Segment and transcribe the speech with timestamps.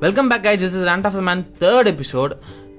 [0.00, 0.62] Welcome back guys.
[0.66, 2.32] Is is rant of man third episode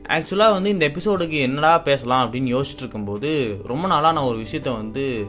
[0.08, 3.30] ஆக்சுவலாக வந்து இந்த எபிசோடுக்கு என்னடா பேசலாம் அப்படின்னு யோசிச்சுட்டு இருக்கும்போது
[3.64, 5.26] ரொம்ப நாளாக நான் ஒரு விஷயத்த வந்து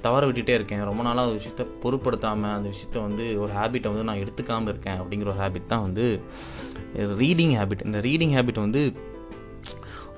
[0.00, 0.84] தவற விட்டுட்டே இருக்கேன்.
[0.84, 5.28] ரொம்ப நாளாக ஒரு விஷயத்த பொருட்படுத்தாமல் அந்த விஷயத்த வந்து ஒரு ஹேபிட்டை வந்து நான் எடுத்துக்காமல் இருக்கேன் அப்படிங்கிற
[5.34, 6.20] ஒரு ஹேபிட் தான் வந்து
[6.96, 8.92] ரீடிங் ஹேபிட் இந்த ரீடிங் ஹேபிட் வந்து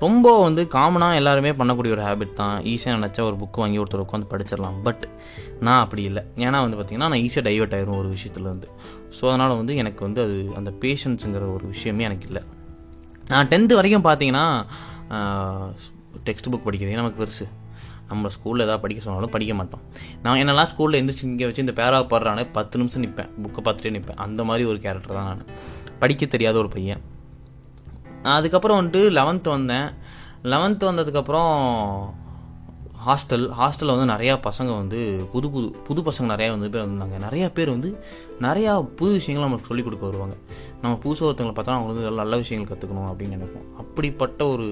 [0.03, 2.55] ரொம்ப வந்து காமனாக எல்லாருமே பண்ணக்கூடிய ஒரு ஹேபிட் தான்.
[2.71, 4.77] ஈஸியாக நினச்சா ஒரு புக் வாங்கி ஒருத்தர் உட்காந்து படிச்சிடலாம்.
[4.87, 5.03] பட்
[5.67, 6.23] நான் அப்படி இல்லை.
[6.45, 8.69] ஏன்னா வந்து பார்த்திங்கன்னா நான் ஈஸியாக டைவர்ட் ஆயிரும் ஒரு விஷயத்துலேருந்து
[9.17, 12.43] ஸோ அதனால் வந்து எனக்கு வந்து அது அந்த பேஷன்ஸுங்கிற ஒரு விஷயமே எனக்கு இல்லை.
[13.31, 14.45] நான் டென்த்து வரைக்கும் பார்த்தீங்கன்னா
[16.29, 17.47] டெக்ஸ்ட் புக் படிக்கிறதே நமக்கு பெருசு.
[18.09, 19.83] நம்ம ஸ்கூலில் எதாவது படிக்க சொன்னாலும் படிக்க மாட்டோம்.
[20.23, 24.19] நான் என்னெல்லாம் ஸ்கூலில் எழுந்திரிச்சு இங்கே வச்சு இந்த பேரா பாடுறானே பத்து நிமிஷம் நிற்பேன் புக்கை பார்த்துட்டே நிற்பேன்
[24.25, 25.47] அந்த மாதிரி ஒரு கேரக்டர் தான் நான்.
[26.01, 27.01] படிக்க தெரியாத ஒரு பையன்.
[28.23, 29.87] அதுக்கப்புறம் வந்துட்டு லெவன்த்து வந்தேன்.
[30.43, 31.53] லெவன்த்து வந்ததுக்கப்புறம்
[33.05, 34.99] ஹாஸ்டல் ஹாஸ்டலில் வந்து நிறையா பசங்க வந்து
[35.31, 37.89] புது புது புது பசங்க நிறையா வந்து பேர் வந்தாங்க நிறையா பேர் வந்து
[38.41, 40.35] நிறையா புது விஷயங்கள் நமக்கு சொல்லிக் கொடுக்க வருவாங்க.
[40.81, 43.67] நம்ம புதுசாக ஒருத்தவங்களை பார்த்தா அவங்க வந்து நல்ல விஷயங்கள் கற்றுக்கணும் அப்படின்னு நினைப்போம்.
[43.77, 44.67] அப்படிப்பட்ட ஒரு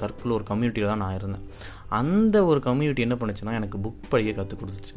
[0.00, 1.44] சர்க்கிள் ஒரு கம்யூனிட்டியில் தான் நான் இருந்தேன்.
[1.88, 4.96] அந்த ஒரு கம்யூனிட்டி என்ன பண்ணுச்சுன்னா எனக்கு புக் படிக்க கற்றுக் கொடுத்துச்சு.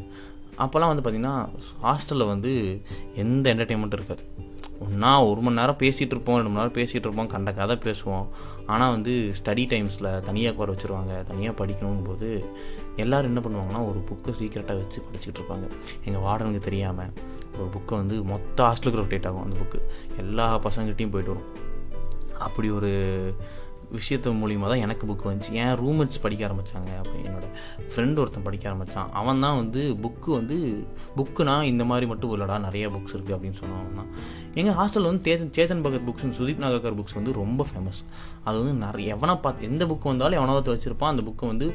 [0.58, 1.36] அப்போல்லாம் வந்து பார்த்திங்கன்னா
[1.84, 2.82] ஹாஸ்டலில் வந்து
[3.16, 4.45] எந்த என்டர்டெயின்மெண்ட்டும் இருக்காது.
[4.80, 8.26] ஒன்றா ஒரு மணி நேரம் பேசிகிட்டு இருப்போம் ரெண்டு மணி நேரம் பேசிகிட்டு இருப்போம் கண்ட கதை பேசுவோம்.
[8.66, 12.30] ஆனால் வந்து ஸ்டடி டைம்ஸில் தனியாக உட்கார வச்சுருவாங்க தனியாக படிக்கணும் போது
[12.96, 15.68] எல்லோரும் என்ன பண்ணுவாங்கன்னா ஒரு புக்கை சீக்கிரட்டாக வச்சு படிச்சுட்டு இருப்பாங்க.
[16.06, 17.14] எங்கள் வார்டனுக்கு தெரியாமல்
[17.58, 19.82] ஒரு புக்கை வந்து மொத்த ஹாஸ்டலுக்கு ரொட்டேட் ஆகும் அந்த புக்கு
[20.18, 21.48] எல்லா பசங்கள்கிட்டையும் போயிட்டு வரும்.
[22.40, 22.92] அப்படி ஒரு
[23.98, 25.52] விஷயத்து மூலியமாக தான் எனக்கு புக் வந்துச்சு.
[25.62, 27.52] என் ரூம்மேட்ஸ் படிக்க ஆரம்பித்தாங்க அப்படி என்னோடய
[27.92, 30.58] ஃப்ரெண்டு ஒருத்தன் படிக்க ஆரம்பித்தான் அவன் தான் வந்து புக்கு வந்து
[31.18, 34.10] புக்குனா இந்த மாதிரி மட்டும் இல்லடா நிறைய புக்ஸ் இருக்குது அப்படின்னு சொன்னவன் தான்.
[34.60, 38.02] எங்கள் ஹாஸ்டலில் வந்து சேத்தன் சேத்தன் பகத் புக்ஸ் சுதீப் நகர்கர் புக்ஸ் வந்து ரொம்ப ஃபேமஸ்
[38.44, 41.14] அது வந்து நிறைய எவனை பார்த்து எந்த புக்கு வந்தாலும் எவனாவது வச்சுருப்பான்.
[41.16, 41.70] அந்த புக்கு வந்து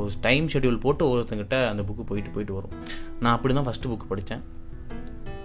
[0.00, 2.74] ஒரு டைம் ஷெட்யூல் போட்டு ஒருத்தங்கிட்ட அந்த புக்கு போயிட்டு போயிட்டு வரும்.
[3.22, 4.42] நான் அப்படி தான் ஃபஸ்ட்டு புக்கு படித்தேன்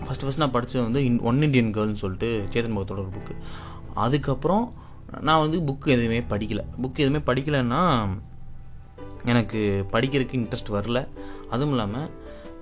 [0.05, 3.36] ஃபஸ்ட்டு ஃபஸ்ட் நான் படித்தது வந்து இன் ஒன் இண்டியன் கேர்ள்னு சொல்லிட்டு சேதன் பகத்தோட ஒரு புக்கு
[4.05, 4.66] அதுக்கப்புறம்
[5.22, 6.61] நான் வந்து புக்கு எதுவுமே படிக்கல.
[6.82, 8.08] புக்கு எதுவுமே படிக்கலைன்னா
[9.26, 11.08] எனக்கு படிக்கிறதுக்கு இன்ட்ரெஸ்ட் வரல.
[11.49, 12.09] அதுவும் இல்லாமல்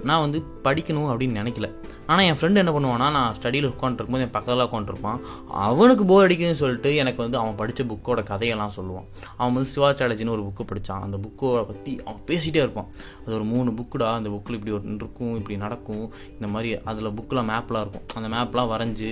[0.09, 1.67] நான் வந்து படிக்கணும் அப்படின்னு நினைக்கல.
[2.11, 5.19] ஆனால் என் ஃப்ரெண்டு என்ன பண்ணுவான்னா நான் ஸ்டடியில் உட்காந்துருக்கும்போது என் பக்கத்தில் உட்காந்துருப்பான்
[5.67, 9.07] அவனுக்கு போர் அடிக்குதுன்னு சொல்லிட்டு எனக்கு வந்து அவன் படித்த புக்கோட கதையெல்லாம் சொல்லுவான்.
[9.39, 12.89] அவன் வந்து சிவா சாலஜின்னு ஒரு புக்கு படித்தான் அந்த புக்கோட பற்றி அவன் பேசிகிட்டே இருப்பான்.
[13.23, 16.05] அது ஒரு மூணு புக்குடா அந்த புக்கில் இப்படி ஒரு இருக்கும் இப்படி நடக்கும்.
[16.37, 18.05] இந்த மாதிரி அதில் புக்கில் மேப்லாம் இருக்கும்.
[18.19, 19.11] அந்த மேப்லாம் வரைஞ்சி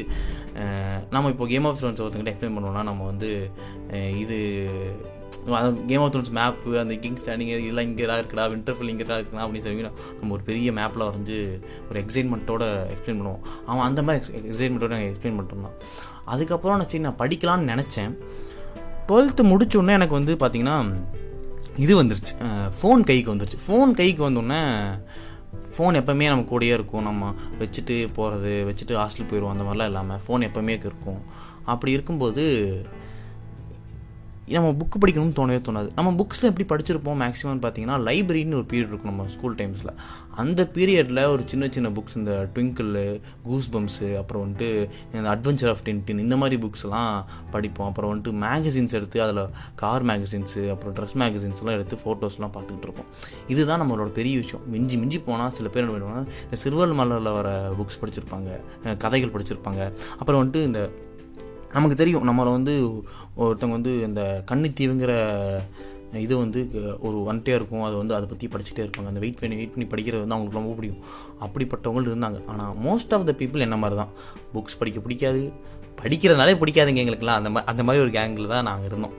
[1.16, 3.32] நம்ம இப்போ கேம் ஆஃப் ஸ்டோன்ஸ் ஒருத்தங்கிட்ட எக்ஸ்பிளைன் பண்ணுவோம்னா நம்ம வந்து
[4.24, 4.38] இது
[5.88, 9.82] கேம் ஆஃப் த்ரோன்ஸ் மேப்பு அந்த கிங் ஸ்டாண்டிங் இதெல்லாம் இங்கே இருக்குடா விண்டர்ஃபில் இங்கே இருக்குடா அப்படின்னு சொல்லி
[10.20, 11.38] நம்ம ஒரு பெரிய மேப்பில் வரைஞ்சி
[11.90, 13.44] ஒரு எக்ஸைட்மெண்ட்டோட எக்ஸ்பிளைன் பண்ணுவோம்.
[13.66, 15.76] அவன் அந்த மாதிரி எக்ஸைட்மெண்ட்டோட எனக்கு எக்ஸ்பிளைன் பண்ணிட்டுருந்தான்
[16.26, 18.18] அதுக்கப்புறம் நான் சரி நான் படிக்கலாம்னு நினச்சேன்.
[19.08, 20.94] டுவெல்த்து முடிச்சோடனே எனக்கு வந்து பார்த்திங்கன்னா
[21.78, 22.34] இது வந்துருச்சு.
[22.82, 23.58] ஃபோன் கைக்கு வந்துருச்சு.
[23.68, 24.62] ஃபோன் கைக்கு வந்தோடனே
[25.78, 27.04] ஃபோன் எப்போவுமே நம்ம கூடயே இருக்கும்.
[27.04, 31.22] நம்ம வச்சுட்டு போகிறது வச்சுட்டு ஹாஸ்டல் போயிடுவோம் அந்த மாதிரிலாம் இல்லாமல் ஃபோன் எப்போவுமே இருக்கும்.
[31.66, 32.44] அப்படி இருக்கும்போது
[34.48, 35.90] நம்ம புக்கு படிக்கணும்னு தோணவே தோணாது.
[35.96, 39.92] நம்ம புக்ஸில் எப்படி படிச்சிருப்போம் மேக்ஸிமம் பார்த்தீங்கன்னா லைப்ரரின்னு ஒரு பீரியட் இருக்கும் நம்ம ஸ்கூல் டைம்ஸில்
[40.36, 45.84] அந்த பீரியடில் ஒரு சின்ன சின்ன புக்ஸ் இந்த ட்விங்கிள் கூஸ் பம்ஸு அப்புறம் வந்துட்டு இந்த அட்வென்ச்சர் ஆஃப்
[45.86, 47.88] டென்டின் இந்த மாதிரி புக்ஸ்லாம் படிப்போம்.
[47.88, 53.10] அப்புறம் வந்துட்டு மேகசின்ஸ் எடுத்து அதில் கார் மேகசின்ஸு அப்புறம் ட்ரெஸ் மேகசின்ஸ்லாம் எடுத்து ஃபோட்டோஸ்லாம் பார்த்துக்கிட்டு இருப்போம்.
[53.48, 54.70] இதுதான் நம்மளோட பெரிய விஷயம்.
[54.70, 57.50] மிஞ்சி மிஞ்சி போனால் சில பேர் என்ன பண்ணுவாங்க இந்த சிறுவல் மலரில் வர
[57.80, 59.94] புக்ஸ் படிச்சிருப்பாங்க கதைகள் படிச்சிருப்பாங்க.
[60.20, 60.90] அப்புறம் வந்துட்டு இந்த
[61.76, 62.28] நமக்கு தெரியும்.
[62.30, 62.74] நம்மளை வந்து
[63.44, 65.14] ஒருத்தவங்க வந்து இந்த கன்னித்தீவுங்கிற
[66.24, 66.60] இது வந்து
[67.08, 67.86] ஒரு வந்துட்டே இருக்கும்.
[67.86, 69.12] அதை வந்து அதை பற்றி படிச்சுட்டே இருப்பாங்க.
[69.12, 71.06] அந்த வெயிட் பண்ணி வெயிட் பண்ணி படிக்கிறது வந்து அவங்களுக்கு ரொம்ப பிடிக்கும்.
[71.46, 72.40] அப்படிப்பட்டவங்களும் இருந்தாங்க.
[72.54, 74.12] ஆனால் மோஸ்ட் ஆஃப் த பீப்புள் என்ன மாதிரி தான்
[74.56, 75.42] புக்ஸ் படிக்க பிடிக்காது.
[76.02, 79.16] படிக்கிறதுனாலே பிடிக்காதுங்க எங்களுக்குலாம் அந்த மாதிரி அந்த மாதிரி ஒரு கேங்கில் தான் நாங்கள் இருந்தோம்.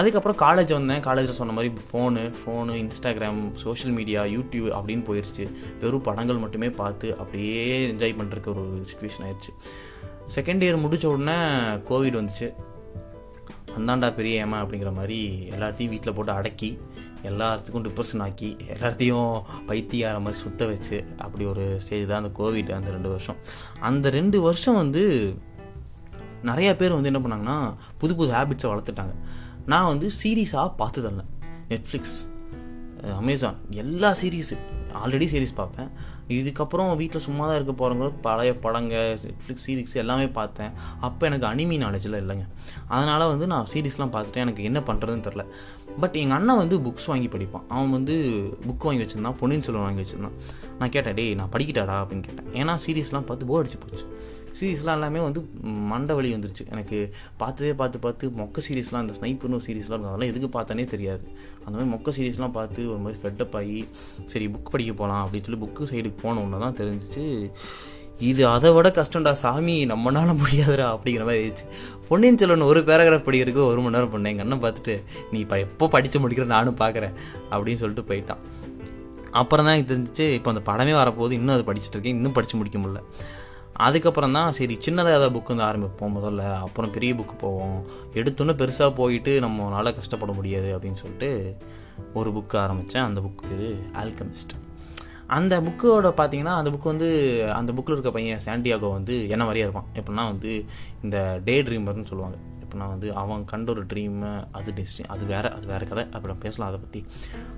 [0.00, 1.02] அதுக்கப்புறம் காலேஜ் வந்தேன்.
[1.08, 5.44] காலேஜில் சொன்ன மாதிரி phone phone Instagram social media YouTube அப்படின்னு போயிடுச்சு
[5.82, 9.52] வெறும் படங்கள் மட்டுமே பார்த்து அப்படியே என்ஜாய் பண்ணுறக்கு ஒரு சுச்சுவேஷன் ஆயிடுச்சு
[10.36, 11.38] செகண்ட் இயர் முடித்த உடனே
[11.88, 12.48] கோவிட் வந்துச்சு.
[13.76, 16.78] அந்தாண்டா பெரிய ஏமா அப்படிங்கிற மாதிரி எல்லாத்தையும் வீட்டில் போட்டு அடக்கி
[17.30, 22.90] எல்லாத்துக்கும் டிப்ரெஷன் ஆக்கி எல்லாத்தையும் பைத்தியார மாதிரி சுத்த வச்சு அப்படி ஒரு ஸ்டேஜ் தான் அந்த கோவிட் அந்த
[22.90, 23.38] ரெண்டு வருஷம்.
[23.80, 25.02] அந்த ரெண்டு வருஷம் வந்து
[26.50, 29.14] நிறையா பேர் வந்து என்ன பண்ணாங்கன்னா புது புது ஹேபிட்ஸை வளர்த்துட்டாங்க.
[29.66, 31.30] நான் வந்து சீரீஸாக பார்த்து தரேன்
[31.68, 32.18] நெட்ஃப்ளிக்ஸ்
[33.20, 34.56] அமேசான் எல்லா சீரீஸு
[35.02, 35.90] ஆல்ரெடி சீரீஸ் பார்ப்பேன்.
[36.28, 40.70] இதுக்கப்புறம் வீட்டில் சும்மா தான் இருக்க போகிறவங்க பழைய படங்க நெட்ஃப்ளிக்ஸ் சீரீஸ் எல்லாமே பார்த்தேன்.
[41.00, 42.48] அப்போ எனக்கு அனிமி நாலேஜ்லாம் இல்லைங்க.
[42.88, 44.44] அதனால் வந்து நான் சீரீஸ்லாம் பார்த்துட்டேன்.
[44.44, 45.46] எனக்கு என்ன பண்ணுறதுன்னு தெரில
[46.00, 47.66] பட் எங்கள் அண்ணன் வந்து புக்ஸ் வாங்கி படிப்பான்.
[47.68, 48.14] அவன் வந்து
[48.66, 50.40] புக் வாங்கி வச்சுருந்தான் பொன்னியின் செல்வன் வாங்கி வச்சுருந்தான்.
[50.78, 51.96] நான் கேட்டேன் டேய் நான் படிக்கிட்டாடா?
[52.02, 52.68] அப்படின்னு கேட்டேன்.
[52.68, 54.06] ஏன்னா சீரீஸ்லாம் பார்த்து போர் அடிச்சு போச்சு.
[54.58, 55.40] சீரீஸ்லாம் எல்லாமே வந்து
[55.92, 56.64] மண்டை வலி வந்துருச்சு.
[56.74, 56.98] எனக்கு
[57.42, 60.12] பார்த்ததே பார்த்து பார்த்து மொக்க சீரீஸ்லாம் அந்த ஸ்னைப்பர்னு ஒரு சீரீஸ்லாம் இருக்கும்.
[60.12, 61.24] அதெல்லாம் எதுக்கு பார்த்தனே தெரியாது.
[61.64, 63.80] அந்த மாதிரி மொக்க சீரீஸ்லாம் பார்த்து ஒரு மாதிரி ஃபெட்டப் ஆகி
[64.34, 67.24] சரி புக் படிக்க போகலாம் அப்படின்னு சொல்லி புக்கு சைடுக்கு போன உடனே தான் தெரிஞ்சிச்சு
[68.30, 71.64] இது அதை விட கஷ்டம்டா சாமி நம்மளால முடியாதுடா அப்படிங்கிற மாதிரி ஆயிடுச்சு.
[72.08, 74.94] பொன்னியின் செல்வன் ஒரு பேராகிராஃப் படிக்கிறதுக்கு ஒரு மணி நேரம் பண்ணேன் எங்கள் அண்ணன் பார்த்துட்டு
[75.32, 76.46] நீ இப்போ எப்போ படித்து முடிக்கிற?
[76.54, 77.14] நானும் பார்க்குறேன்
[77.52, 78.42] அப்படின்னு சொல்லிட்டு போயிட்டான்.
[79.40, 81.36] அப்புறம் தான் எனக்கு தெரிஞ்சிச்சு இப்போ அந்த படமே வரப்போகுது.
[81.38, 82.16] இன்னும் அதை படிச்சுட்டு இருக்கேன்.
[82.18, 83.02] இன்னும் படித்து முடிக்க முடியல.
[83.76, 86.54] அதுக்கப்புறம் தான் சரி சின்னதாக ஏதாவது புக்கு வந்து ஆரம்பிப்போம் முதல்ல.
[86.54, 87.86] அப்புறம் பெரிய புக்கு போவோம்.
[88.14, 91.56] எடுத்தோன்னே பெருசாக போயிட்டு நம்மளால் கஷ்டப்பட முடியாது அப்படின்னு சொல்லிட்டு
[92.14, 94.54] ஒரு புக்கு ஆரம்பித்தேன் அந்த புக்கு பேர் ஆல்கமிஸ்ட்
[95.26, 97.08] அந்த புக்கோட பார்த்தீங்கன்னா அந்த புக்கு வந்து
[97.54, 99.86] அந்த புக்கில் இருக்க பையன் சாண்டியாகோ வந்து என்ன மாதிரியே இருப்பான்?
[99.94, 100.64] எப்படின்னா வந்து
[101.02, 102.36] இந்த டே ட்ரீமர்னு சொல்லுவாங்க.
[102.64, 106.04] எப்படின்னா வந்து அவன் கண்ட ஒரு ட்ரீமு அது டெஸ்டின் அது வேறு அது வேறு கதை.
[106.12, 107.04] அப்புறம் பேசலாம் அதை பற்றி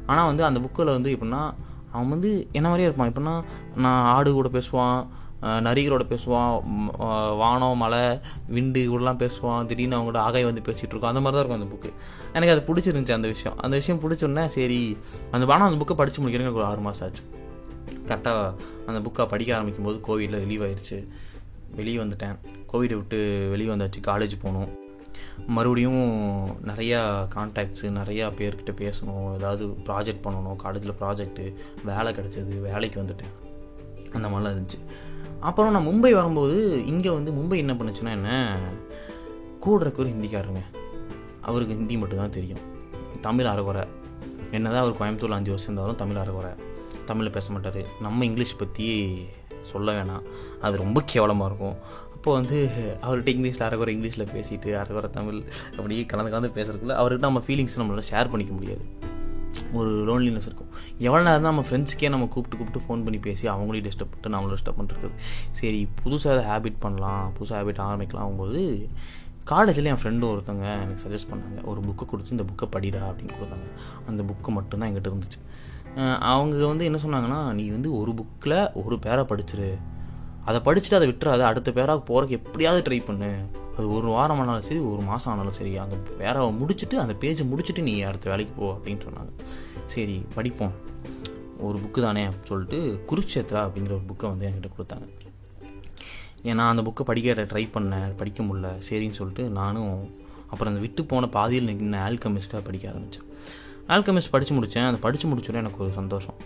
[0.06, 1.54] ஆனால் வந்து அந்த புக்கில் வந்து எப்படின்னா
[1.92, 3.12] அவன் வந்து என்ன மாதிரியே இருப்பான்?
[3.12, 3.44] எப்படின்னா
[3.80, 5.06] நான் ஆடு கூட பேசுவான்.
[5.42, 6.54] நரிகளோட பேசுவான்
[7.36, 9.66] வானம் மலை விண்டு கூடலாம் பேசுவான்.
[9.66, 11.10] திடீர்னு அவங்களோட ஆகை வந்து பேசிகிட்டு இருக்கோம்.
[11.12, 11.90] அந்த மாதிரி தான் இருக்கும் அந்த புக்கு
[12.36, 13.58] எனக்கு அது பிடிச்சிருந்துச்சி அந்த விஷயம்.
[13.58, 14.96] அந்த விஷயம் பிடிச்சோன்னே சரி
[15.30, 17.22] அந்த வானம் அந்த புக்கை படித்து முடிக்கிறேங்க எனக்கு ஒரு ஆறு மாதம் ஆச்சு.
[18.08, 18.54] கரெக்டாக
[18.86, 20.98] அந்த புக்கை படிக்க ஆரம்பிக்கும் போது கோவிடில் ரிலீவ் ஆயிடுச்சு
[21.74, 22.36] வெளியே வந்துட்டேன்.
[22.72, 24.00] கோவிடை விட்டு வெளியே வந்தாச்சு.
[24.06, 24.84] காலேஜ் போகணும்
[25.46, 26.04] மறுபடியும்
[26.66, 27.00] நிறையா
[27.34, 29.34] கான்டாக்ட்ஸு நிறையா பேர்கிட்ட பேசணும்.
[29.34, 30.56] ஏதாவது ப்ராஜெக்ட் பண்ணணும்.
[30.56, 31.54] காலேஜில் ப்ராஜெக்ட்டு
[31.84, 33.34] வேலை கிடச்சது வேலைக்கு வந்துட்டேன்.
[34.12, 34.80] அந்த மாதிரிலாம் இருந்துச்சு.
[35.40, 38.58] அப்புறம் நான் மும்பை வரும்போது இங்கே வந்து மும்பை என்ன பண்ணுச்சுன்னா என்ன?
[39.60, 40.62] கூட இருக்க ஒரு ஹிந்திக்காரங்க
[41.40, 42.60] அவருக்கு ஹிந்தி மட்டும்தான் தெரியும்.
[43.20, 43.84] தமிழ் அரைக்குறை
[44.50, 46.52] என்னதான் அவர் கோயம்புத்தூரில் அஞ்சு வருஷம் இருந்தாலும் தமிழ் அரைக்குறை
[47.04, 47.80] தமிழில் பேச மாட்டார்.
[48.00, 49.16] நம்ம இங்கிலீஷ் பற்றி
[49.62, 50.26] சொல்ல வேணாம்.
[50.60, 51.76] அது ரொம்ப கேவலமாக இருக்கும்.
[52.14, 52.68] அப்போ வந்து
[53.02, 55.42] அவர்கிட்ட இங்கிலீஷில் அரைக்குறை இங்கிலீஷில் பேசிட்டு அரைக்குறை தமிழ்
[55.76, 59.05] அப்படியே கலந்து கலந்து பேசுறதுக்குள்ள அவர்கிட்ட நம்ம ஃபீலிங்ஸ் நம்மளால் ஷேர் பண்ணிக்க முடியாது.
[59.72, 60.70] ஒரு லோன்லினஸ் இருக்கும்.
[60.98, 64.56] எவ்வளோ நேரம் தான் நம்ம ஃப்ரெண்ட்ஸுக்கே நம்ம கூப்பிட்டு கூப்பிட்டு ஃபோன் பண்ணி பேசி அவங்களையும் டிஸ்டர்ப் பண்ணிட்டு நம்மளும்
[64.56, 65.16] டிஸ்டர்ப் பண்ணிருக்குது
[65.60, 68.62] சரி புதுசாக அதை ஹேபிட் பண்ணலாம் புதுசாக ஹேபிட் ஆரம்பிக்கலாம் போது
[69.44, 71.58] காலேஜில் என் ஃப்ரெண்டும் ஒருத்தவங்க எனக்கு சஜஸ்ட் பண்ணாங்க.
[71.64, 73.68] ஒரு புக்கை கொடுத்து இந்த புக்கை படிடா அப்படின்னு கொடுத்தாங்க.
[74.06, 75.40] அந்த புக்கு மட்டும்தான் என்கிட்ட இருந்துச்சு.
[76.32, 79.70] அவங்க வந்து என்ன சொன்னாங்கன்னா நீ வந்து ஒரு புக்கில் ஒரு பேரை படிச்சிரு.
[80.48, 83.30] அதை படிச்சுட்டு அதை விட்டுறாத அடுத்த பேராக போகிறக்கு எப்படியாவது ட்ரை பண்ணு.
[83.76, 87.82] அது ஒரு வாரம் ஆனாலும் சரி ஒரு மாதம் ஆனாலும் சரி அந்த பேராவை முடிச்சுட்டு அந்த பேஜை முடிச்சுட்டு
[87.88, 89.32] நீ அடுத்த வேலைக்கு போ அப்படின்னு சொன்னாங்க.
[89.94, 90.74] சரி படிப்போம்.
[91.66, 92.78] ஒரு புக்கு தானே அப்படின்னு சொல்லிட்டு
[93.10, 95.06] குருக்ஷேத்ரா அப்படிங்கிற ஒரு புக்கை வந்து என்கிட்ட கொடுத்தாங்க.
[96.50, 99.94] ஏன்னா அந்த புக்கை படிக்க ட்ரை பண்ணேன் படிக்க முடில சரின்னு சொல்லிட்டு நானும்
[100.50, 103.26] அப்புறம் அந்த விட்டு போன பாதியில் நின்று ஆல்கமிஸ்ட்டாக படிக்க ஆரம்பித்தேன்
[103.94, 106.38] ஆல்கமிஸ்ட் படித்து முடித்தேன் அதை படித்து முடிச்சோடனே எனக்கு ஒரு சந்தோஷம்.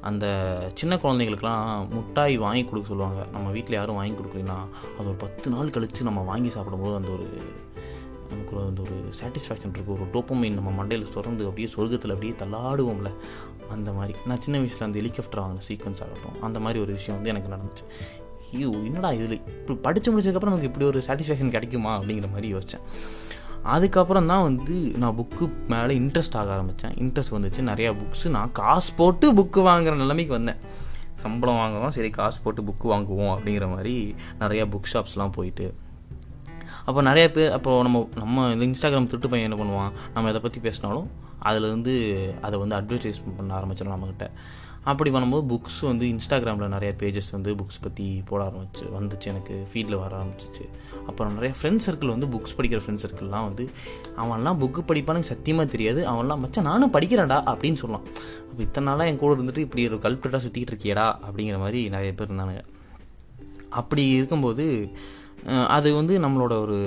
[0.00, 0.26] அந்த
[0.74, 3.26] சின்ன குழந்தைங்களுக்குலாம் முட்டாய் வாங்கி கொடுக்க சொல்லுவாங்க.
[3.32, 4.60] நம்ம வீட்டில் யாரும் வாங்கி கொடுக்குறீங்கன்னா
[4.98, 7.26] அது ஒரு பத்து நாள் கழித்து நம்ம வாங்கி சாப்பிடும்போது அந்த ஒரு
[8.30, 13.12] நமக்கு ஒரு அந்த ஒரு சாட்டிஸ்ஃபேக்ஷன் இருக்குது ஒரு டோப்பமைன் நம்ம மண்டையில் சுரந்து அப்படியே சொர்க்கத்தில் அப்படியே தள்ளாடுவோம்ல.
[13.70, 14.18] அந்த மாதிரி.
[14.26, 17.86] நான் சின்ன வயசில் அந்த ஹெலிகாப்டர் வாங்கின சீக்வன்ஸ் ஆகட்டும் அந்த மாதிரி ஒரு விஷயம் வந்து எனக்கு நடந்துச்சு.
[18.52, 22.84] ஐயோ என்னடா இதில் இப்போ படித்து முடிச்சதுக்கப்புறம் நமக்கு இப்படி ஒரு சாட்டிஸ்ஃபேக்ஷன் கிடைக்குமா அப்படிங்கிற மாதிரி யோசித்தேன்
[23.62, 28.92] அதுக்கப்புறம் தான் வந்து நான் புக்கு மேலே இன்ட்ரெஸ்ட் ஆக ஆரம்பித்தேன் இன்ட்ரெஸ்ட் வந்துச்சு நிறையா புக்ஸு நான் காசு
[28.96, 30.56] போட்டு புக்கு வாங்குற நிலைமைக்கு வந்தேன்.
[31.12, 35.74] சம்பளம் வாங்குறோம் சரி காசு போட்டு புக்கு வாங்குவோம் அப்படிங்கிற மாதிரி நிறையா புக் ஷாப்ஸ்லாம் போயிட்டு.
[36.84, 39.92] அப்போ நிறைய பேர் அப்போ நம்ம நம்ம இந்த இன்ஸ்டாகிராம் திருட்டு பையன் என்ன பண்ணுவான்?
[40.14, 41.94] நம்ம எதை பற்றி பேசினாலும் அதில் வந்து
[42.42, 44.28] அதை வந்து அட்வர்டைஸ்மெண்ட் பண்ண ஆரம்பிச்சிடும் நம்மக்கிட்ட
[44.84, 49.98] அப்படி பண்ணும்போது புக்ஸ் வந்து இன்ஸ்டாகிராமில் நிறைய பேஜஸ் வந்து புக்ஸ் பற்றி போட ஆரம்பிச்சு வந்துச்சு எனக்கு ஃபீல்டில்
[49.98, 50.64] வர ஆரம்பிச்சிச்சு.
[51.06, 53.68] அப்புறம் நிறைய ஃப்ரெண்ட்ஸ் சர்க்கிள் வந்து புக்ஸ் படிக்கிற ஃப்ரெண்ட்ஸ் சர்க்கிள்லாம் வந்து
[54.16, 56.08] அவன்லாம் புக்கு படிப்பானுக்கு சத்தியமாக தெரியாது.
[56.12, 58.06] அவன்லாம் மச்சான் நானும் படிக்கிறேன்டா அப்படின்னு சொல்லலாம்.
[58.50, 62.28] அப்போ இத்தனை நாளாக என் கூட இருந்துட்டு இப்படி ஒரு கல்பிரட்டாக சுற்றிக்கிட்டு இருக்கியடா அப்படிங்கிற மாதிரி நிறைய பேர்
[62.28, 62.64] இருந்தானுங்க.
[63.68, 64.90] அப்படி இருக்கும்போது
[65.46, 66.78] அது வந்து நம்மளோட ஒரு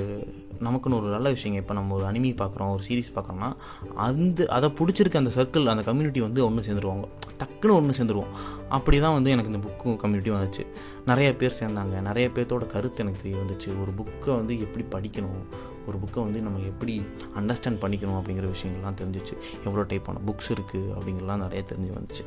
[0.65, 1.59] நமக்குன்னு ஒரு நல்ல விஷயங்க.
[1.63, 3.49] இப்போ நம்ம ஒரு அனிமி பார்க்குறோம் ஒரு சீரிஸ் பார்க்குறோம்னா
[3.95, 7.05] அந்த அதை பிடிச்சிருக்க அந்த சர்க்கிள் அந்த கம்யூனிட்டி வந்து ஒன்று சேர்ந்துருவாங்க.
[7.41, 8.33] டக்குன்னு ஒன்று சேர்ந்துருவோம்
[8.69, 10.65] அப்படி தான் வந்து எனக்கு இந்த புக்கும் கம்யூனிட்டி வந்துச்சு.
[11.05, 12.01] நிறைய பேர் சேர்ந்தாங்க.
[12.01, 13.69] நிறைய பேர்த்தோட கருத்து எனக்கு தெரிய வந்துச்சு.
[13.81, 15.41] ஒரு புக்கை வந்து எப்படி படிக்கணும்?
[15.87, 17.01] ஒரு புக்கை வந்து நம்ம எப்படி
[17.39, 19.35] அண்டர்ஸ்டாண்ட் பண்ணிக்கணும் அப்படிங்கிற விஷயங்கள்லாம் தெரிஞ்சிச்சு.
[19.65, 22.25] எவ்வளோ டைப்பான புக்ஸ் இருக்குது அப்படிங்கிறலாம் நிறைய தெரிஞ்சு வந்துச்சு.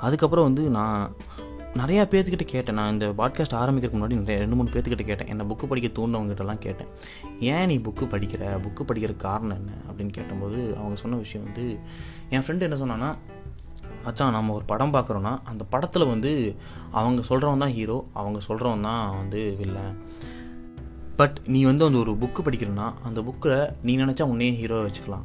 [0.00, 1.16] அதுக்கப்புறம் வந்து நான்
[1.76, 2.74] நிறையா பேர்த்துக்கிட்ட கேட்டேன்.
[2.74, 5.28] நான் இந்த பாட்காஸ்ட் ஆரம்பிக்கிறதுக்கு முன்னாடி நிறைய ரெண்டு மூணு பேர்த்துக்கிட்ட கேட்டேன்.
[5.28, 6.86] என்னை புக்கு படிக்க தூண்டவங்ககிட்டலாம் கேட்டேன்.
[7.40, 8.60] ஏன் நீ புக்கு படிக்கிற?
[8.62, 9.70] புக்கு படிக்கிற காரணம் என்ன?
[9.90, 11.78] அப்படின்னு கேட்டபோது அவங்க சொன்ன விஷயம் வந்து
[12.30, 13.16] என் ஃப்ரெண்டு என்ன சொன்னான்னா
[14.04, 16.56] அச்சான் நம்ம ஒரு படம் பார்க்குறோன்னா அந்த படத்தில் வந்து
[16.90, 20.02] அவங்க சொல்கிறவன் தான் ஹீரோ அவங்க சொல்கிறவன் தான் வந்து வில்லன்
[21.16, 25.24] பட் நீ வந்து அந்த ஒரு புக்கு படிக்கிறன்னா அந்த புக்கில் நீ நினச்சா உன்னையே ஹீரோவை வச்சுக்கலாம்.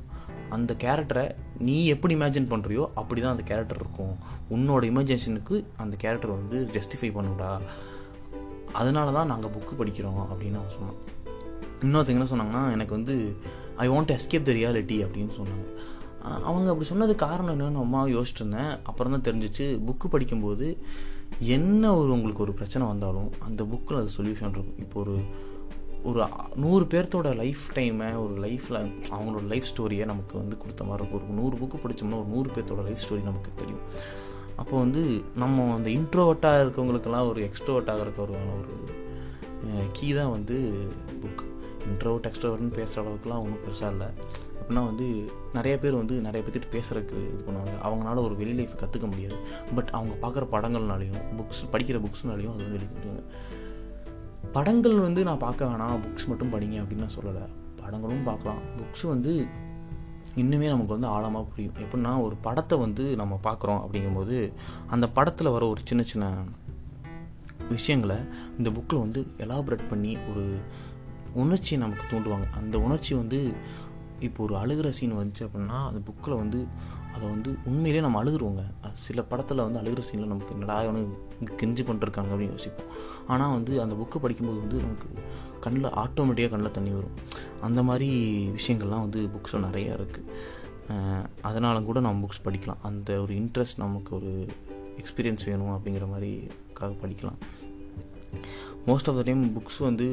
[0.56, 1.26] அந்த கேரக்டரை
[1.68, 4.14] நீ எப்படி இமேஜின் பண்ணுறியோ அப்படி தான் அந்த கேரக்டர் இருக்கும்.
[4.56, 7.52] உன்னோட இமேஜினேஷனுக்கு அந்த கேரக்டர் வந்து ஜஸ்டிஃபை பண்ணுடா.
[8.80, 11.00] அதனால தான் நாங்கள் புக்கு படிக்கிறோம் அப்படின்னு அவன் சொன்னான்.
[11.86, 13.16] இன்னொருத்தங்க என்ன சொன்னாங்கன்னா எனக்கு வந்து
[13.84, 15.66] I want escape the reality அப்படின்னு சொன்னாங்க.
[16.50, 18.74] அவங்க அப்படி சொன்னது காரணம் என்னன்னு அம்மா யோசிச்சுட்டு இருந்தேன்.
[18.90, 20.68] அப்புறம் தான் தெரிஞ்சிச்சு புக்கு படிக்கும்போது
[21.56, 24.78] என்ன ஒரு உங்களுக்கு ஒரு பிரச்சனை வந்தாலும் அந்த புக்கில் அது சொல்யூஷன் இருக்கும்.
[24.84, 25.16] இப்போ ஒரு
[26.04, 28.78] ஒரு நூறு பேர்த்தோட லைஃப் டைமை ஒரு லைஃப்பில்
[29.16, 31.24] அவங்களோட லைஃப் ஸ்டோரியை நமக்கு வந்து கொடுத்த மாதிரி இருக்கும்.
[31.24, 33.84] ஒரு நூறு புக்கு படித்தோம்னா ஒரு நூறு பேர்த்தோட லைஃப் ஸ்டோரி நமக்கு தெரியும்.
[34.56, 38.76] அப்போ வந்து நம்ம அந்த இன்ட்ரோவர்ட்டாக இருக்கவங்களுக்கெல்லாம் ஒரு எக்ஸ்ட்ரோவர்ட் ஆகிறதுக்கு ஒரு ஒரு
[39.92, 40.74] கீ தான் வந்து
[41.22, 41.44] புக்
[41.90, 44.08] இன்ட்ரோவர்ட் எக்ஸ்ட்ரோவர்ட்னு பேசுகிற அளவுக்குலாம் ஒன்றும் பெருசாக இல்லை.
[44.60, 45.08] அப்படின்னா வந்து
[45.54, 47.74] நிறைய பேர் வந்து நிறைய பேர்த்திட்டு பேசுகிறதுக்கு இது பண்ணுவாங்க.
[47.84, 49.38] அவங்களால ஒரு வெளி லைஃப் கற்றுக்க முடியாது.
[49.76, 53.24] பட் அவங்க பார்க்குற படங்கள்னாலையும் புக்ஸ் படிக்கிற புக்ஸ்னாலையும் அது வந்து எழுதிட்டுருவாங்க
[54.52, 56.00] படங்கள் வந்து நான் பார்க்க வேணாம்.
[56.04, 57.48] புக்ஸ் மட்டும் படிங்க அப்படின்னு நான் சொல்லலை.
[57.76, 58.58] படங்களும் பார்க்கலாம்.
[58.78, 59.48] புக்ஸ் வந்து
[60.36, 61.74] இன்னுமே நமக்கு வந்து ஆழமாக புரியும்.
[61.74, 64.54] எப்படின்னா ஒரு படத்தை வந்து நம்ம பார்க்குறோம் அப்படிங்கும்போது
[64.88, 66.34] அந்த படத்தில் வர ஒரு சின்ன சின்ன
[67.70, 68.16] விஷயங்களை
[68.58, 70.58] இந்த புக்கில் வந்து எலாபரேட் பண்ணி ஒரு
[71.34, 72.50] உணர்ச்சியை நமக்கு தூண்டுவாங்க.
[72.58, 73.54] அந்த உணர்ச்சி வந்து
[74.20, 76.66] இப்போ ஒரு அழுகிற சீன் வந்துச்சு அப்படின்னா அந்த புக்கில் வந்து
[77.14, 78.64] அதை வந்து உண்மையிலே நம்ம அழுதுருவோங்க.
[78.84, 82.90] அது சில படத்தில் வந்து அழுகிற சீனில் நமக்கு என்னடா அவனுக்கு கெஞ்சி பண்ணிருக்காங்க அப்படின்னு யோசிப்போம்.
[83.28, 85.08] ஆனால் வந்து அந்த புக்கு படிக்கும்போது வந்து நமக்கு
[85.66, 87.16] கண்ணில் ஆட்டோமேட்டிக்காக கண்ணில் தண்ணி வரும்.
[87.68, 88.10] அந்த மாதிரி
[88.58, 90.30] விஷயங்கள்லாம் வந்து புக்ஸில் நிறையா இருக்குது
[91.42, 92.82] அதனால கூட நம்ம புக்ஸ் படிக்கலாம்.
[92.90, 94.32] அந்த ஒரு இன்ட்ரெஸ்ட் நமக்கு ஒரு
[95.02, 97.38] எக்ஸ்பீரியன்ஸ் வேணும் அப்படிங்கிற மாதிரிக்காக படிக்கலாம்.
[98.88, 100.08] Most of the time books வந்து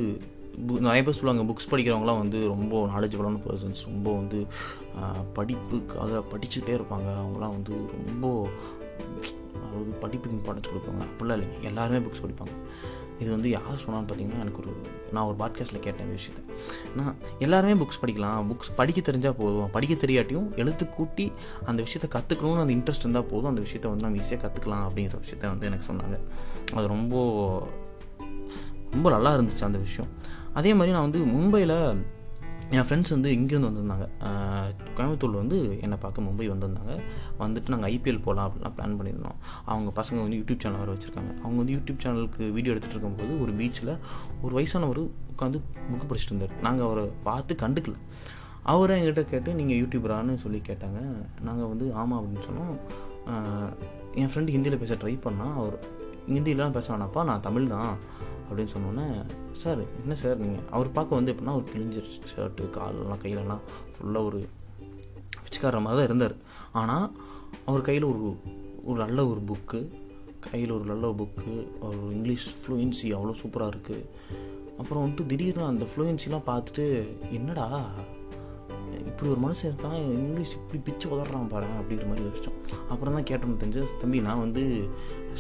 [0.57, 4.47] நிறைய பேர் சொல்லுவாங்க புக்ஸ் படிக்கிறவங்களாம் வந்து ரொம்ப நாலேஜபிளான பர்சன்ஸ் ரொம்ப வந்து
[5.33, 7.09] படிப்புக்காக படிச்சுக்கிட்டே இருப்பாங்க.
[7.23, 7.75] அவங்களாம் வந்து
[8.07, 8.49] ரொம்ப
[9.65, 11.03] அதாவது படிப்புக்கு இம்பார்ட்டன்ஸ் கொடுப்பாங்க.
[11.09, 11.61] அப்படிலாம் இல்லைங்க.
[11.61, 12.55] எல்லாருமே புக்ஸ் படிப்பாங்க.
[13.21, 14.73] இது வந்து யார் சொன்னான்னு பார்த்தீங்கன்னா எனக்கு ஒரு
[15.13, 16.41] நான் ஒரு பாட்காஸ்ட்டில் கேட்டேன் இந்த விஷயத்த.
[16.97, 18.49] நான் எல்லாருமே புக்ஸ் படிக்கலாம்.
[18.51, 19.71] புக்ஸ் படிக்க தெரிஞ்சால் போதும்.
[19.71, 21.33] படிக்க தெரியாட்டியும் எழுத்து கூட்டி
[21.65, 23.49] அந்த விஷயத்தை கற்றுக்கணும்னு அந்த இன்ட்ரெஸ்ட் இருந்தால் போதும்.
[23.49, 26.19] அந்த விஷயத்தை வந்து நம்ம ஈஸியாக கற்றுக்கலாம் அப்படிங்கிற விஷயத்த வந்து எனக்கு சொன்னாங்க.
[26.75, 27.17] அது ரொம்ப
[28.93, 30.11] ரொம்ப நல்லா இருந்துச்சு அந்த விஷயம்.
[30.55, 31.77] அதே மாதிரி நான் வந்து மும்பையில்
[32.77, 34.07] என் ஃப்ரெண்ட்ஸ் வந்து இங்கேருந்து வந்திருந்தாங்க.
[34.97, 36.95] கோயம்புத்தூரில் வந்து என்னை பார்க்க மும்பை வந்திருந்தாங்க.
[37.39, 39.39] வந்துட்டு நாங்கள் ஐபிஎல் போகலாம் அப்படிலாம் பிளான் பண்ணியிருந்தோம்.
[39.65, 41.33] அவங்க பசங்க வந்து யூடியூப் சேனல் வர வச்சுருக்காங்க.
[41.45, 43.93] அவங்க வந்து யூடியூப் சேனலுக்கு வீடியோ எடுத்துகிட்டு இருக்கும்போது ஒரு பீச்சில்
[44.43, 45.01] ஒரு வயசானவர்
[45.33, 46.55] உட்காந்து புக்கு படிச்சுட்டு இருந்தார்.
[46.61, 47.97] நாங்கள் அவரை பார்த்து கண்டுக்கல.
[48.63, 51.01] அவரை என்கிட்ட கேட்டு நீங்கள் யூடியூபரான்னு சொல்லி கேட்டாங்க.
[51.41, 52.75] நாங்கள் வந்து ஆமாம் அப்படின்னு சொன்னோம்.
[54.15, 55.77] என் ஃப்ரெண்டு ஹிந்தியில் பேச ட்ரை பண்ணால் அவர்
[56.35, 57.93] ஹிந்திலாம் பேச வேணாப்பா நான் தமிழ் தான்
[58.51, 59.07] அப்படின்னு சொன்னோன்னே
[59.53, 63.63] சார் என்ன சார் நீங்கள் அவர் பார்க்க வந்து எப்படின்னா ஒரு கிழிஞ்சிருச்சு ஷர்ட்டு காலெல்லாம் கையிலலாம்
[63.93, 64.49] ஃபுல்லாக ஒரு
[65.43, 66.37] பிச்சைக்காரர் மாதிரி தான் இருந்தார்.
[66.73, 67.13] ஆனால்
[67.65, 68.37] அவர் கையில் ஒரு
[68.85, 69.81] ஒரு நல்ல ஒரு புக்கு
[70.41, 74.07] கையில் ஒரு நல்ல புக்கு ஒரு இங்கிலீஷ் ஃப்ளூயன்சி அவ்வளோ சூப்பராக இருக்குது
[74.79, 77.67] அப்புறம் வந்துட்டு திடீர்னு அந்த ஃப்ளூயன்சிலாம் பார்த்துட்டு என்னடா
[79.07, 82.59] இப்படி ஒரு மனுஷன் இருக்கான் இங்கிலீஷ் இப்படி பிச்சு உதறான் பாரு அப்படிங்கிற மாதிரி யோசிச்சோம்.
[82.89, 84.91] அப்புறம் தான் கேட்டோம் தெரிஞ்சு தம்பி நான் வந்து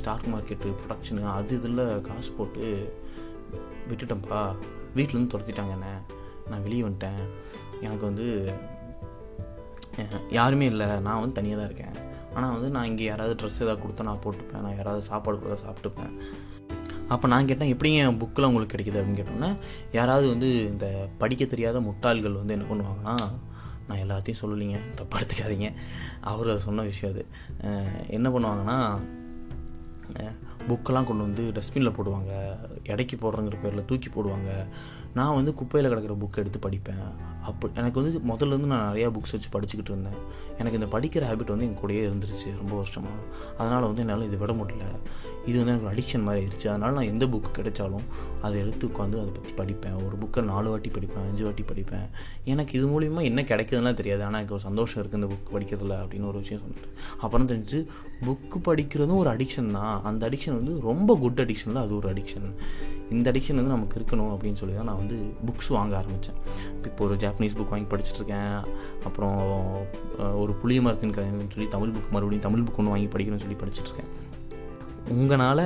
[0.00, 2.65] ஸ்டாக் மார்க்கெட்டு ப்ரொடக்ஷனு அது இதில் காசு போட்டு
[3.91, 4.41] விட்டுட்டேன்ப்பா.
[4.97, 5.91] வீட்டிலேருந்து துரத்திட்டாங்க என்ன.
[6.50, 7.23] நான் வெளியே வந்துட்டேன்.
[7.81, 8.27] எனக்கு வந்து
[10.31, 10.87] யாருமே இல்லை.
[11.07, 11.97] நான் வந்து தனியாக தான் இருக்கேன்.
[12.35, 14.65] ஆனால் வந்து நான் இங்கே யாராவது ட்ரெஸ் ஏதாவது கொடுத்தா நான் போட்டுப்பேன்.
[14.67, 16.12] நான் யாராவது சாப்பாடு கொடுத்தா சாப்பிட்டுப்பேன்.
[17.09, 19.03] அப்போ நான் கேட்டேன் எப்படி என் புக்கில் உங்களுக்கு கிடைக்குது?
[19.03, 19.57] அப்படின்னு கேட்டோம்னா
[19.93, 23.15] யாராவது வந்து இந்த படிக்க தெரியாத முட்டாள்கள் வந்து என்ன பண்ணுவாங்கன்னா
[23.88, 25.73] நான் எல்லாத்தையும் சொல்லலைங்க தப்பாக எடுத்துக்காதீங்க.
[26.21, 27.25] அவர் சொன்ன விஷயம் அது.
[28.09, 28.79] என்ன பண்ணுவாங்கன்னா
[30.69, 32.33] புக்கெல்லாம் கொண்டு வந்து டஸ்ட்பினில் போடுவாங்க
[32.88, 34.50] இடைக்கு போடுறங்கிற பேரில் தூக்கி போடுவாங்க.
[35.15, 37.07] நான் வந்து குப்பையில் கிடக்கிற புக்கை எடுத்து படிப்பேன்.
[37.50, 40.19] அப்போ எனக்கு வந்து முதல்ல இருந்து நான் நிறையா புக்ஸ் வச்சு படிச்சுக்கிட்டு இருந்தேன்.
[40.61, 43.19] எனக்கு இந்த படிக்கிற ஹேபிட் வந்து என் கூடயே இருந்துருச்சு ரொம்ப வருஷமாக
[43.59, 44.87] அதனால் வந்து என்னால் இது விட முடியல.
[45.49, 48.07] இது வந்து எனக்கு ஒரு அடிக்ஷன் மாதிரி ஆயிடுச்சு அதனால் நான் எந்த புக்கு கிடைச்சாலும்
[48.47, 49.97] அதை எடுத்து உட்காந்து அதை பற்றி படிப்பேன்.
[50.07, 52.07] ஒரு புக்கை நாலு வாட்டி படிப்பேன் அஞ்சு வாட்டி படிப்பேன்.
[52.55, 54.23] எனக்கு இது மூலிமா என்ன கிடைக்குதுன்னா தெரியாது.
[54.28, 56.93] ஆனால் எனக்கு ஒரு சந்தோஷம் இருக்குது இந்த புக் படிக்கிறதுல அப்படின்னு ஒரு விஷயம் சொன்னேன்
[57.25, 57.81] அப்புறம் தெரிஞ்சு
[58.26, 59.97] புக்கு படிக்கிறதும் ஒரு அடிக்ஷன் தான்.
[60.11, 62.49] அந்த அடிக்ஷன் வந்து ரொம்ப குட் அடிக்ஷனில் அது ஒரு அடிக்ஷன்
[63.17, 66.38] இந்த அடிக்ஷன் வந்து நமக்கு இருக்கணும் அப்படின்னு சொல்லி தான் நான் வந்து புக்ஸ் வாங்க ஆரம்பித்தேன்
[66.88, 68.54] இப்போ ஒரு ஜாப்பனீஸ் புக் வாங்கி படிச்சுட்ருக்கேன்
[69.09, 69.37] அப்புறம்
[70.42, 74.11] ஒரு புளிய மரத்தின் கதைன்னு சொல்லி தமிழ் புக் மறுபடியும் தமிழ் புக் ஒன்று வாங்கி படிக்கணும்னு சொல்லி படிச்சுட்ருக்கேன்
[75.16, 75.64] உங்களால்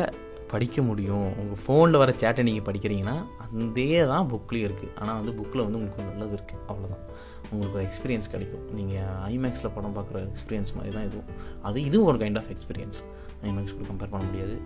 [0.53, 1.29] படிக்க முடியும்.
[1.43, 3.15] உங்கள் ஃபோனில் வர சேட்டை நீங்கள் படிக்கிறீங்கன்னா
[3.45, 7.05] அதே தான் புக்லேயும் இருக்குது ஆனால் வந்து புக்கில் வந்து உங்களுக்கு நல்லது இருக்குது அவ்வளோதான்
[7.51, 8.67] உங்களுக்கு ஒரு எக்ஸ்பீரியன்ஸ் கிடைக்கும்.
[8.79, 11.31] நீங்கள் ஐமேக்ஸில் படம் பார்க்குற எக்ஸ்பீரியன்ஸ் மாதிரி தான் இதுவும்.
[11.69, 13.01] அது இதுவும் ஒரு கைண்ட் ஆஃப் எக்ஸ்பீரியன்ஸ்
[13.49, 14.57] ஐமேக்ஸ் கூட கம்பேர் பண்ண முடியாது.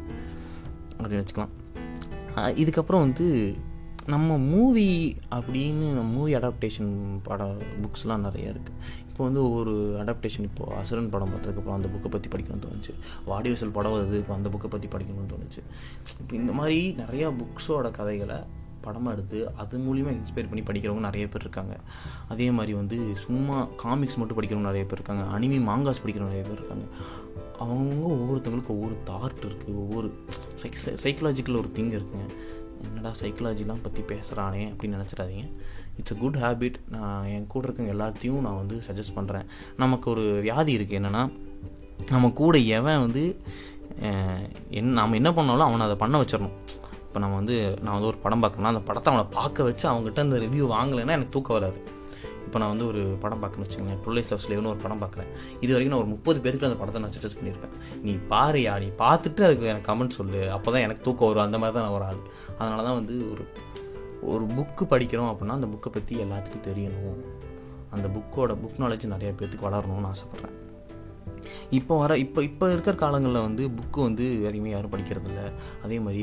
[0.98, 1.54] அப்படின்னு வச்சுக்கலாம்.
[2.62, 3.26] இதுக்கப்புறம் வந்து
[4.12, 6.90] நம்ம மூவி அப்படின்னு மூவி அடாப்டேஷன்
[7.22, 8.76] படம் புக்ஸ்லாம் நிறைய இருக்குது
[9.08, 9.72] இப்போ வந்து ஒரு
[10.02, 12.92] அடாப்டேஷன் இப்போது அசுரன் படம் பார்த்ததுக்கப்புறம் அந்த புக்கை பற்றி படிக்கணும்னு தோணுச்சு.
[13.30, 15.62] வாடிவசல் படம் வருது இப்போ அந்த புக்கை பற்றி படிக்கணும்னு தோணுச்சு.
[16.20, 18.38] இப்போ இந்த மாதிரி நிறையா புக்ஸோட கதைகளை
[18.80, 21.76] படமாக எடுத்து அது மூலிமா இன்ஸ்பயர் பண்ணி படிக்கிறவங்க நிறைய பேர் இருக்காங்க.
[22.28, 25.24] அதே மாதிரி வந்து சும்மா காமிக்ஸ் மட்டும் படிக்கிறவங்க நிறைய பேர் இருக்காங்க.
[25.38, 26.86] அனிமி மாங்காஸ் படிக்கிறவங்க நிறைய பேர் இருக்காங்க.
[27.64, 30.08] அவங்க ஒவ்வொருத்தவங்களுக்கும் ஒவ்வொரு தாட் இருக்குது ஒவ்வொரு
[30.62, 32.28] சைக் சைக்கலாஜிக்கல் ஒரு திங் இருக்குங்க.
[32.84, 35.44] என்னடா சைக்காலஜிலாம் பற்றி பேசுகிறானே அப்படின்னு நினச்சிடாதீங்க.
[35.98, 39.46] இட்ஸ் அ குட் ஹேபிட் நான் என் கூட இருக்கவங்க எல்லாத்தையும் நான் வந்து சஜஸ்ட் பண்ணுறேன்
[39.82, 41.22] நமக்கு ஒரு வியாதி இருக்குது என்னென்னா
[42.14, 43.24] நம்ம கூட எவன் வந்து
[44.78, 46.56] என் நாம் என்ன பண்ணாலும் அவனை அதை பண்ண வச்சிடணும்.
[47.06, 50.38] இப்போ நம்ம வந்து நான் வந்து ஒரு படம் பார்க்குறேன்னா அந்த படத்தை அவனை பார்க்க வச்சு அவங்ககிட்ட அந்த
[50.44, 51.78] ரிவ்யூ வாங்கலைன்னா எனக்கு தூக்கம் வராது.
[52.56, 53.98] இப்போ நான் வந்து ஒரு படம் பார்க்கணும்னு வச்சுக்கோங்களேன்.
[54.04, 55.30] டுவெல் ஆஃப் ஸ்லேவ்னு ஒரு படம் பார்க்குறேன்.
[55.64, 57.74] இது வரைக்கும் நான் ஒரு முப்பது பேருக்கு அந்த படத்தை நான் சஜஸ்ட் பண்ணியிருப்பேன்.
[58.06, 60.40] நீ பாருயா நீ பார்த்துட்டு அதுக்கு எனக்கு கமெண்ட் சொல்லு.
[60.54, 61.44] அப்போ தான் எனக்கு தூக்கம் வரும்.
[61.46, 62.22] அந்த மாதிரி தான் நான் ஒரு ஆள்.
[62.58, 63.44] அதனால தான் வந்து ஒரு
[64.34, 67.20] ஒரு புக்கு படிக்கிறோம் அப்படின்னா அந்த புக்கை பற்றி எல்லாத்துக்கும் தெரியணும்.
[67.96, 70.56] அந்த புக்கோட புக் நாலேஜ் நிறைய பேர்த்துக்கு வளரணும்னு ஆசைப்பட்றேன்.
[71.78, 75.46] இப்போ வர இப்போ இப்போ இருக்கிற காலங்களில் வந்து புக்கு வந்து அதிகமாக யாரும் படிக்கிறது இல்லை
[75.86, 76.22] அதே மாதிரி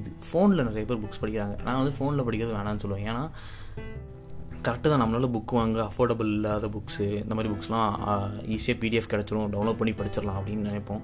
[0.00, 1.56] இது ஃபோனில் நிறைய பேர் புக்ஸ் படிக்கிறாங்க.
[1.66, 3.06] நான் வந்து ஃபோனில் படிக்கிறது வேணாம்னு சொல்லுவேன்.
[3.12, 3.24] ஏன்னா
[4.66, 5.02] கரெக்டு தான்.
[5.02, 7.90] நம்மளால் புக் வாங்க அஃபோர்டபுள் இல்லாத புக்ஸு இந்த மாதிரி புக்ஸ்லாம்
[8.54, 9.50] ஈஸியாக பிடிஎஃப் கிடச்சிரும்.
[9.54, 11.02] டவுன்லோட் பண்ணி படிச்சிடலாம் அப்படின்னு நினைப்போம்.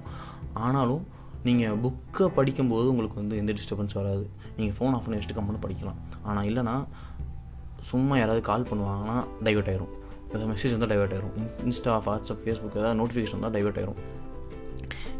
[0.53, 1.03] ஆனாலும்
[1.47, 4.25] நீங்கள் புக்கை படிக்கும்போது உங்களுக்கு வந்து எந்த டிஸ்டர்பன்ஸ் வராது.
[4.57, 5.99] நீங்கள் ஃபோன் ஆஃப் பண்ணி வச்சுட்டு கம்மனு படிக்கலாம்.
[6.23, 6.75] ஆனால் இல்லைனா
[7.91, 9.93] சும்மா யாராவது கால் பண்ணுவாங்கன்னா டைவர்ட் ஆயிரும்.
[10.27, 11.33] ஏதாவது மெசேஜ் வந்தால் டைவர்ட் ஆயிரும்.
[11.69, 13.99] இன்ஸ்டா வாட்ஸ்அப் ஃபேஸ்புக் ஏதாவது நோட்டிஃபிகேஷன் வந்தால் டைவெர்ட் ஆயிரும்.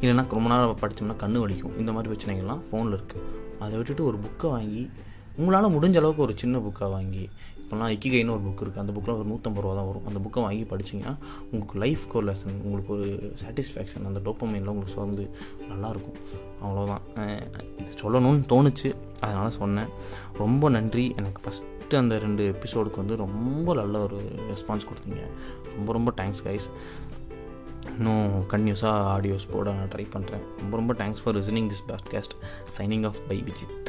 [0.02, 1.76] இல்லைன்னா ரொம்ப நேரம் படித்தோம்னா கண்ணு வலிக்கும்.
[1.82, 3.26] இந்த மாதிரி பிரச்சனைகள்லாம் ஃபோனில் இருக்குது
[3.60, 4.84] அதை விட்டுட்டு ஒரு புக்கை வாங்கி
[5.38, 7.30] உங்களால் முடிஞ்ச அளவுக்கு ஒரு சின்ன புக்கை வாங்கி
[7.74, 10.08] இப்போலாம் இக்கிகைன்னு ஒரு புக் இருக்குது அந்த புக்கில் ஒரு நூற்றம்பது ரூபா தான் வரும்.
[10.08, 11.15] அந்த புக்கை வாங்கி படிச்சிங்கன்னா
[11.51, 16.18] உங்களுக்கு லைஃப்க்கு ஒரு லெசன் உங்களுக்கு ஒரு சாட்டிஸ்ஃபேக்ஷன் அந்த டோப்பமைனில் உங்களுக்கு வந்து நல்லாயிருக்கும்.
[16.65, 17.42] அவ்வளோதான்
[17.80, 18.94] இது சொல்லணும்னு தோணுச்சு.
[19.20, 19.88] அதனால் சொன்னேன்.
[20.34, 21.13] ரொம்ப நன்றி.
[21.18, 24.18] எனக்கு ஃபஸ்ட்டு அந்த ரெண்டு எபிசோடுக்கு வந்து ரொம்ப நல்ல ஒரு
[24.51, 25.22] ரெஸ்பான்ஸ் கொடுத்தீங்க.
[25.75, 26.70] ரொம்ப ரொம்ப தேங்க்ஸ் கைஸ்
[27.98, 32.36] இன்னும் கன்யூஸாக ஆடியோஸ் போட நான் ட்ரை பண்ணுறேன் ரொம்ப ரொம்ப thanks for listening this podcast
[32.77, 33.83] signing off by Vijith